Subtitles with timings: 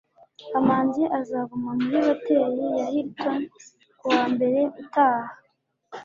[0.51, 3.41] kamanzi azaguma muri hotel ya hilton
[3.99, 5.31] kuwa mbere utaha